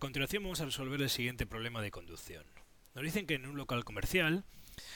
[0.00, 2.44] continuación vamos a resolver el siguiente problema de conducción.
[2.94, 4.44] Nos dicen que en un local comercial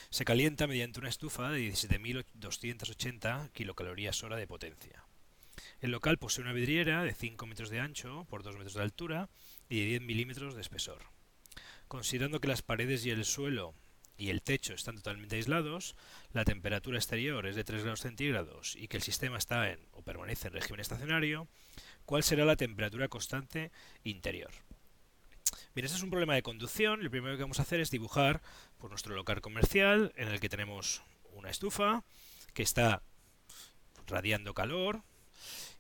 [0.08, 5.04] se calienta mediante una estufa de 17.280 kilocalorías hora de potencia.
[5.80, 9.28] El local posee una vidriera de 5 metros de ancho por 2 metros de altura
[9.68, 11.02] y de 10 milímetros de espesor.
[11.86, 13.74] Considerando que las paredes y el suelo
[14.16, 15.96] y el techo están totalmente aislados,
[16.32, 20.00] la temperatura exterior es de 3 grados centígrados y que el sistema está en o
[20.00, 21.46] permanece en régimen estacionario,
[22.06, 23.70] ¿cuál será la temperatura constante
[24.02, 24.63] interior?
[25.74, 27.02] Bien, este es un problema de conducción.
[27.02, 28.40] Lo primero que vamos a hacer es dibujar
[28.78, 31.02] por nuestro local comercial en el que tenemos
[31.32, 32.04] una estufa
[32.52, 33.02] que está
[34.06, 35.02] radiando calor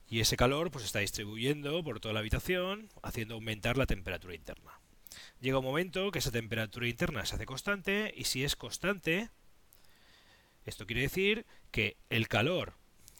[0.08, 4.80] y ese calor pues está distribuyendo por toda la habitación haciendo aumentar la temperatura interna.
[5.40, 9.30] Llega un momento que esa temperatura interna se hace constante y si es constante,
[10.66, 12.72] esto quiere decir que el calor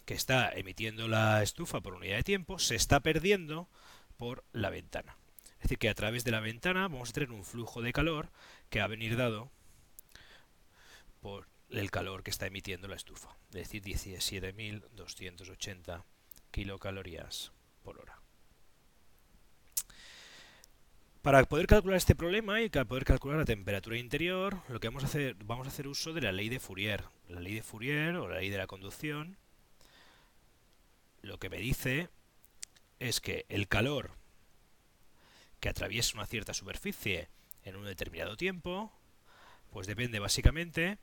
[0.06, 3.68] que está emitiendo la estufa por unidad de tiempo se está perdiendo
[4.16, 5.16] por la ventana.
[5.64, 8.28] Es decir, que a través de la ventana vamos a tener un flujo de calor
[8.68, 9.50] que va a venir dado
[11.22, 16.04] por el calor que está emitiendo la estufa, es decir, 17.280
[16.50, 18.20] kilocalorías por hora.
[21.22, 25.04] Para poder calcular este problema y para poder calcular la temperatura interior, lo que vamos
[25.04, 27.04] a hacer, vamos a hacer uso de la ley de Fourier.
[27.30, 29.38] La ley de Fourier o la ley de la conducción,
[31.22, 32.10] lo que me dice
[32.98, 34.22] es que el calor
[35.64, 37.30] que atraviesa una cierta superficie
[37.62, 38.92] en un determinado tiempo,
[39.70, 40.98] pues depende básicamente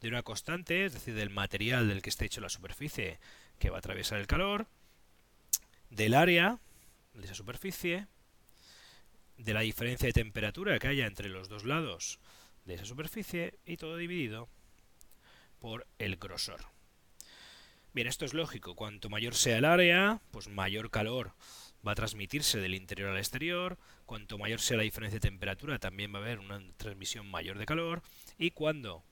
[0.00, 3.18] de una constante, es decir, del material del que está hecho la superficie
[3.58, 4.68] que va a atravesar el calor,
[5.90, 6.60] del área
[7.14, 8.06] de esa superficie,
[9.36, 12.20] de la diferencia de temperatura que haya entre los dos lados
[12.66, 14.48] de esa superficie y todo dividido
[15.58, 16.60] por el grosor.
[17.92, 18.76] Bien, esto es lógico.
[18.76, 21.32] Cuanto mayor sea el área, pues mayor calor
[21.86, 26.14] va a transmitirse del interior al exterior, cuanto mayor sea la diferencia de temperatura también
[26.14, 28.02] va a haber una transmisión mayor de calor
[28.38, 29.04] y cuando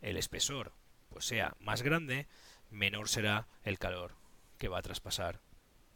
[0.00, 0.72] el espesor
[1.08, 2.26] pues sea más grande,
[2.70, 4.14] menor será el calor
[4.58, 5.40] que va a traspasar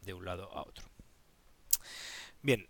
[0.01, 0.85] de un lado a otro.
[2.41, 2.67] Bien,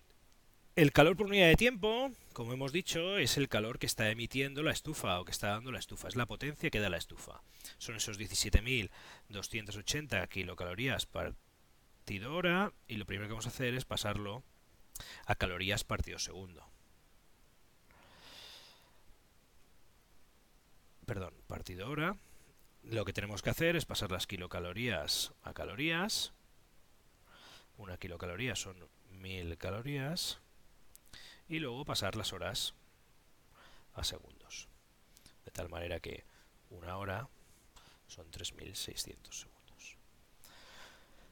[0.75, 4.63] el calor por unidad de tiempo, como hemos dicho, es el calor que está emitiendo
[4.63, 7.41] la estufa o que está dando la estufa, es la potencia que da la estufa.
[7.77, 11.05] Son esos 17.280 kilocalorías
[12.17, 14.43] por hora y lo primero que vamos a hacer es pasarlo
[15.25, 16.65] a calorías partido segundo.
[21.05, 22.17] Perdón, partido hora.
[22.83, 26.33] Lo que tenemos que hacer es pasar las kilocalorías a calorías.
[27.77, 30.39] Una kilocaloría son mil calorías.
[31.47, 32.73] Y luego pasar las horas
[33.93, 34.67] a segundos.
[35.45, 36.23] De tal manera que
[36.69, 37.27] una hora
[38.07, 39.58] son 3.600 segundos.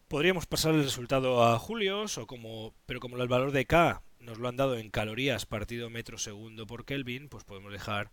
[0.08, 4.38] Podríamos pasar el resultado a julios, o como, pero como el valor de K nos
[4.38, 8.12] lo han dado en calorías partido metro segundo por Kelvin, pues podemos dejar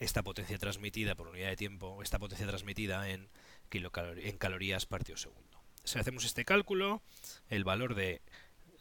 [0.00, 3.28] esta potencia transmitida por unidad de tiempo, esta potencia transmitida en,
[3.70, 5.60] en calorías partido segundo.
[5.84, 7.02] Si hacemos este cálculo,
[7.50, 8.20] el valor de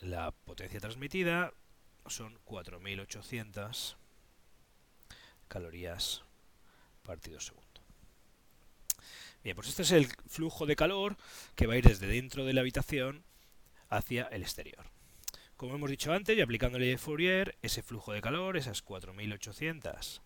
[0.02, 1.54] la potencia transmitida
[2.08, 3.98] son 4.800
[5.48, 6.24] calorías
[7.04, 7.63] partido segundo.
[9.44, 11.18] Bien, pues este es el flujo de calor
[11.56, 13.24] que va a ir desde dentro de la habitación
[13.90, 14.86] hacia el exterior.
[15.58, 20.22] Como hemos dicho antes, y de Fourier, ese flujo de calor, esas 4800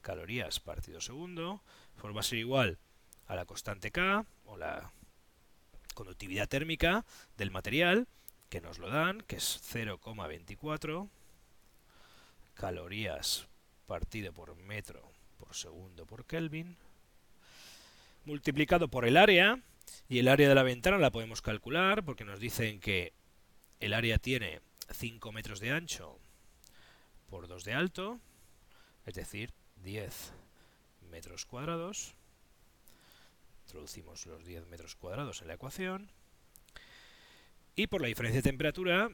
[0.00, 1.62] calorías partido segundo,
[2.00, 2.78] pues va a ser igual
[3.26, 4.92] a la constante K, o la
[5.94, 7.04] conductividad térmica
[7.36, 8.08] del material,
[8.48, 11.08] que nos lo dan, que es 0,24
[12.54, 13.46] calorías
[13.86, 16.76] partido por metro por segundo por Kelvin,
[18.24, 19.62] multiplicado por el área,
[20.08, 23.12] y el área de la ventana la podemos calcular porque nos dicen que
[23.80, 24.60] el área tiene
[24.90, 26.18] 5 metros de ancho
[27.28, 28.20] por 2 de alto,
[29.06, 29.52] es decir,
[29.82, 30.32] 10
[31.10, 32.14] metros cuadrados.
[33.66, 36.10] Introducimos los 10 metros cuadrados en la ecuación.
[37.76, 39.10] Y por la diferencia de temperatura,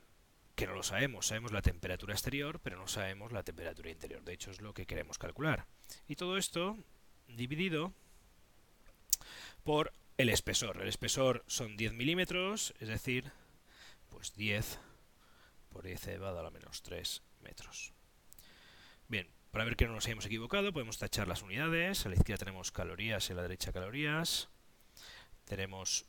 [0.54, 4.24] que no lo sabemos, sabemos la temperatura exterior, pero no sabemos la temperatura interior.
[4.24, 5.66] De hecho, es lo que queremos calcular.
[6.08, 6.78] Y todo esto
[7.28, 7.92] dividido
[9.66, 10.80] por el espesor.
[10.80, 13.32] El espesor son 10 milímetros, es decir,
[14.08, 14.78] pues 10
[15.68, 17.92] por 10 elevado a la menos 3 metros.
[19.08, 22.06] Bien, para ver que no nos hayamos equivocado, podemos tachar las unidades.
[22.06, 24.48] A la izquierda tenemos calorías y a la derecha calorías.
[25.44, 26.06] Tenemos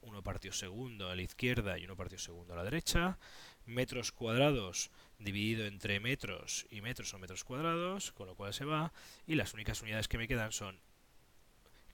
[0.00, 3.18] 1 partido segundo a la izquierda y 1 partido segundo a la derecha.
[3.66, 8.94] Metros cuadrados dividido entre metros y metros o metros cuadrados, con lo cual se va.
[9.26, 10.80] Y las únicas unidades que me quedan son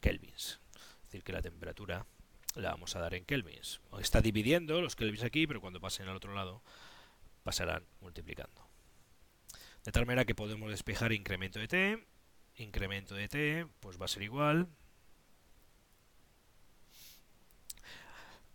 [0.01, 0.61] kelvins.
[0.75, 2.07] Es decir, que la temperatura
[2.55, 3.81] la vamos a dar en kelvins.
[4.01, 6.63] Está dividiendo los kelvins aquí, pero cuando pasen al otro lado
[7.43, 8.67] pasarán multiplicando.
[9.85, 12.07] De tal manera que podemos despejar incremento de t,
[12.57, 14.69] incremento de t, pues va a ser igual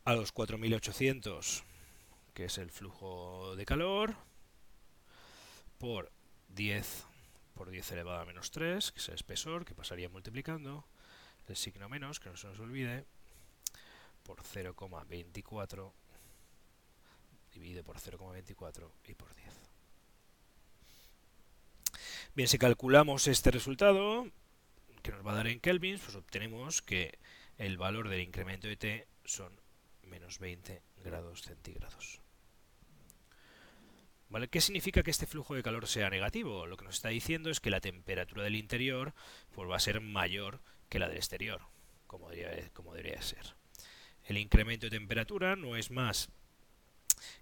[0.06, 1.64] a los 4800,
[2.34, 4.16] que es el flujo de calor,
[5.78, 6.12] por
[6.50, 7.08] 10
[7.54, 10.86] por 10 elevado a menos 3, que es el espesor, que pasaría multiplicando,
[11.48, 13.06] el signo menos, que no se nos olvide,
[14.24, 15.92] por 0,24
[17.54, 19.48] dividido por 0,24 y por 10.
[22.36, 24.28] Bien, si calculamos este resultado,
[25.04, 27.20] que nos va a dar en kelvins, pues obtenemos que
[27.58, 29.60] el valor del incremento de T son
[30.02, 32.22] menos 20 grados centígrados.
[34.30, 34.48] ¿Vale?
[34.48, 36.66] ¿Qué significa que este flujo de calor sea negativo?
[36.66, 39.14] Lo que nos está diciendo es que la temperatura del interior
[39.52, 41.62] pues, va a ser mayor que la del exterior,
[42.08, 43.56] como debería, ser.
[44.24, 46.30] El incremento de temperatura no es más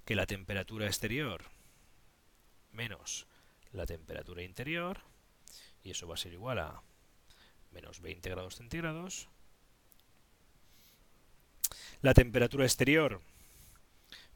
[0.05, 1.45] que la temperatura exterior
[2.71, 3.27] menos
[3.73, 5.01] la temperatura interior,
[5.83, 6.81] y eso va a ser igual a
[7.71, 9.29] menos 20 grados centígrados.
[12.01, 13.21] La temperatura exterior,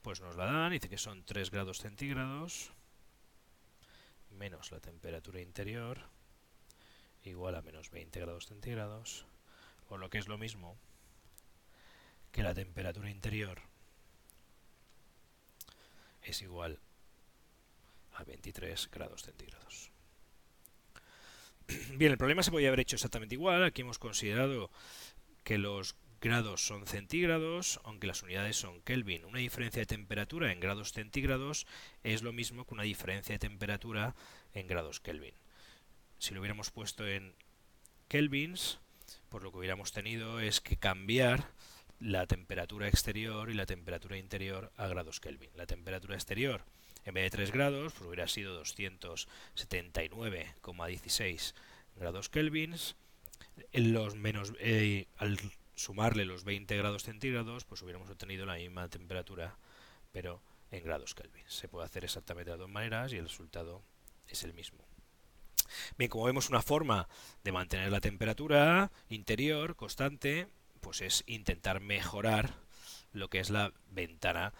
[0.01, 2.71] pues nos la dan, dice que son 3 grados centígrados,
[4.29, 6.01] menos la temperatura interior,
[7.27, 9.25] igual a menos 20 grados centígrados,
[9.89, 10.77] o lo que es lo mismo
[12.31, 13.61] que la temperatura interior
[16.21, 16.79] es igual
[18.13, 19.91] a 23 grados centígrados.
[21.95, 23.63] Bien, el problema se podría haber hecho exactamente igual.
[23.63, 24.69] Aquí hemos considerado
[25.43, 29.25] que los grados son centígrados, aunque las unidades son Kelvin.
[29.25, 31.67] Una diferencia de temperatura en grados centígrados
[32.03, 34.15] es lo mismo que una diferencia de temperatura
[34.53, 35.35] en grados Kelvin.
[36.17, 37.35] Si lo hubiéramos puesto en
[38.07, 38.79] kelvins,
[39.29, 41.51] pues lo que hubiéramos tenido es que cambiar
[41.99, 45.51] la temperatura exterior y la temperatura interior a grados Kelvin.
[45.55, 46.63] La temperatura exterior
[47.05, 51.53] en vez de 3 grados, pues hubiera sido 279,16
[51.95, 52.95] grados kelvins.
[53.73, 55.37] los menos, eh, al
[55.75, 59.59] sumarle los 20 grados centígrados, pues hubiéramos obtenido la misma temperatura,
[60.11, 60.41] pero
[60.71, 61.43] en grados kelvin.
[61.47, 63.83] Se puede hacer exactamente de dos maneras y el resultado
[64.27, 64.83] es el mismo.
[65.97, 67.07] Bien, como vemos una forma
[67.43, 70.49] de mantener la temperatura interior constante,
[70.81, 72.53] pues es intentar mejorar
[73.13, 74.53] lo que es la ventana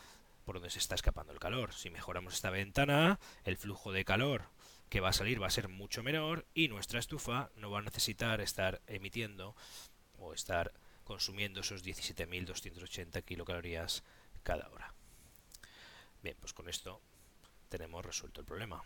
[0.46, 1.74] por donde se está escapando el calor.
[1.74, 4.50] Si mejoramos esta ventana, el flujo de calor
[4.90, 7.81] que va a salir va a ser mucho menor y nuestra estufa no va a
[7.81, 9.56] necesitar estar emitiendo
[10.18, 10.72] o estar
[11.04, 14.04] consumiendo esos 17.280 kilocalorías
[14.44, 14.94] cada hora.
[16.24, 17.02] Bien, pues con esto
[17.68, 18.84] tenemos resuelto el problema.